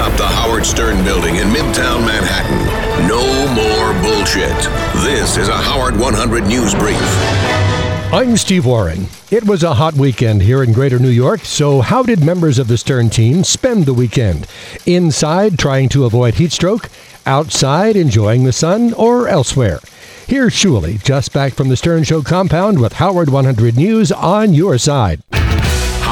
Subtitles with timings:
[0.00, 3.06] atop the Howard Stern building in Midtown Manhattan.
[3.06, 3.20] No
[3.52, 4.56] more bullshit.
[5.04, 6.98] This is a Howard 100 News Brief.
[8.10, 9.08] I'm Steve Warren.
[9.30, 12.66] It was a hot weekend here in Greater New York, so how did members of
[12.66, 14.46] the Stern team spend the weekend?
[14.86, 16.88] Inside, trying to avoid heat stroke?
[17.26, 18.94] Outside, enjoying the sun?
[18.94, 19.80] Or elsewhere?
[20.26, 24.78] Here's Shuli, just back from the Stern Show compound with Howard 100 News on your
[24.78, 25.22] side.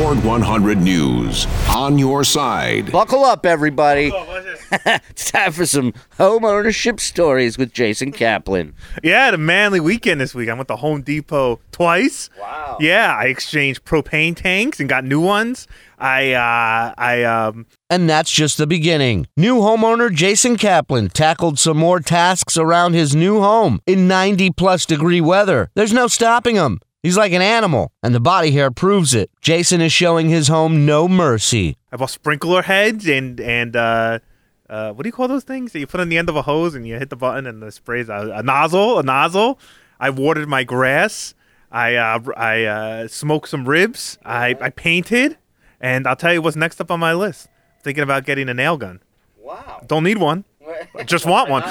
[0.00, 2.90] Howard 100 News on your side.
[2.90, 4.10] Buckle up, everybody.
[4.72, 8.72] it's time for some home ownership stories with Jason Kaplan.
[9.02, 10.48] Yeah, had a manly weekend this week.
[10.48, 12.30] I went to Home Depot twice.
[12.40, 12.78] Wow.
[12.80, 15.68] Yeah, I exchanged propane tanks and got new ones.
[15.98, 19.26] I uh I um And that's just the beginning.
[19.36, 24.86] New homeowner Jason Kaplan tackled some more tasks around his new home in 90 plus
[24.86, 25.70] degree weather.
[25.74, 26.80] There's no stopping him.
[27.02, 29.30] He's like an animal, and the body hair proves it.
[29.40, 31.78] Jason is showing his home no mercy.
[31.90, 34.18] I bought sprinkler heads and and uh
[34.68, 36.42] uh what do you call those things that you put on the end of a
[36.42, 39.58] hose and you hit the button and the sprays a, a nozzle, a nozzle.
[39.98, 41.34] I watered my grass.
[41.72, 44.18] I uh I uh smoked some ribs.
[44.24, 45.38] I I painted
[45.80, 47.48] and I'll tell you what's next up on my list.
[47.82, 49.00] Thinking about getting a nail gun.
[49.38, 49.82] Wow.
[49.86, 50.44] Don't need one.
[51.06, 51.62] Just want one.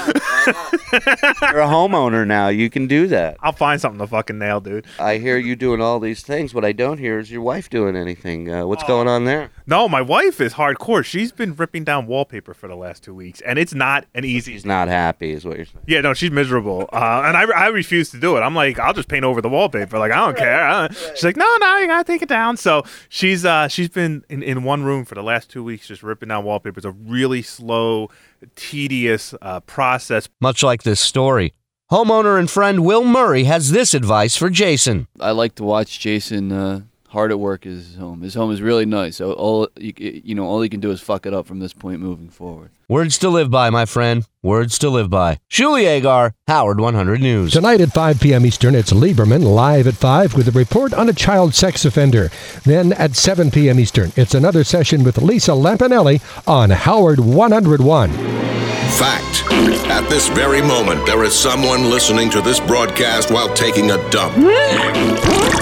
[0.92, 2.48] You're a homeowner now.
[2.48, 3.36] You can do that.
[3.40, 4.86] I'll find something to fucking nail, dude.
[4.98, 6.54] I hear you doing all these things.
[6.54, 8.50] What I don't hear is your wife doing anything.
[8.52, 9.50] Uh, what's going on there?
[9.66, 11.04] No, my wife is hardcore.
[11.04, 14.52] She's been ripping down wallpaper for the last two weeks, and it's not an easy.
[14.52, 15.84] She's not happy, is what you're saying.
[15.86, 18.40] Yeah, no, she's miserable, uh, and I, I refuse to do it.
[18.40, 19.98] I'm like, I'll just paint over the wallpaper.
[19.98, 20.66] Like, I don't care.
[20.68, 22.56] Uh, She's like, no, no, you gotta take it down.
[22.56, 26.02] So she's uh, she's been in, in one room for the last two weeks, just
[26.02, 26.78] ripping down wallpaper.
[26.78, 28.10] It's a really slow,
[28.54, 30.28] tedious uh, process.
[30.40, 31.54] Much like this story.
[31.90, 35.08] Homeowner and friend Will Murray has this advice for Jason.
[35.18, 38.22] I like to watch Jason uh, hard at work at his home.
[38.22, 39.16] His home is really nice.
[39.16, 41.72] So all you, you know, all he can do is fuck it up from this
[41.72, 42.70] point moving forward.
[42.88, 44.24] Words to live by, my friend.
[44.42, 45.38] Words to live by.
[45.50, 47.52] Shuli Egar, Howard 100 News.
[47.52, 48.46] Tonight at 5 p.m.
[48.46, 52.30] Eastern, it's Lieberman live at 5 with a report on a child sex offender.
[52.64, 53.78] Then at 7 p.m.
[53.78, 58.49] Eastern, it's another session with Lisa Lampanelli on Howard 101.
[58.98, 59.44] Fact.
[59.88, 64.34] At this very moment, there is someone listening to this broadcast while taking a dump.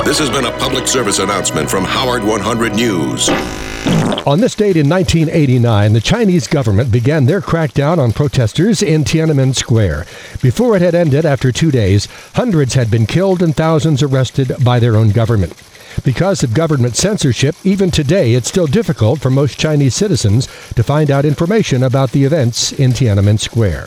[0.04, 3.28] This has been a public service announcement from Howard 100 News.
[4.26, 9.54] On this date in 1989, the Chinese government began their crackdown on protesters in Tiananmen
[9.54, 10.06] Square.
[10.42, 14.80] Before it had ended after two days, hundreds had been killed and thousands arrested by
[14.80, 15.54] their own government.
[16.04, 21.10] Because of government censorship, even today it's still difficult for most Chinese citizens to find
[21.10, 23.86] out information about the events in Tiananmen Square.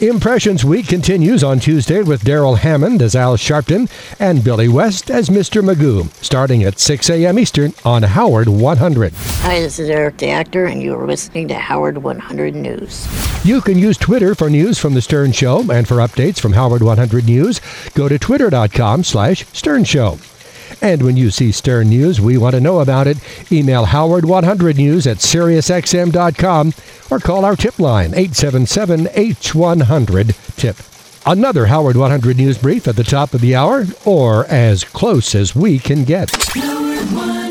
[0.00, 3.88] Impressions Week continues on Tuesday with Darrell Hammond as Al Sharpton
[4.18, 5.62] and Billy West as Mr.
[5.62, 7.38] Magoo, starting at 6 a.m.
[7.38, 9.12] Eastern on Howard 100.
[9.12, 13.06] Hi, this is Eric the Actor, and you are listening to Howard 100 News.
[13.44, 16.82] You can use Twitter for news from The Stern Show and for updates from Howard
[16.82, 17.60] 100 News.
[17.94, 20.18] Go to twitter.com slash Stern Show.
[20.82, 23.18] And when you see Stern News, we want to know about it.
[23.52, 26.74] Email Howard100News at SiriusXM.com
[27.08, 30.76] or call our tip line 877-H100-TIP.
[31.24, 35.54] Another Howard 100 News brief at the top of the hour or as close as
[35.54, 36.32] we can get.
[36.54, 37.41] Howard 100.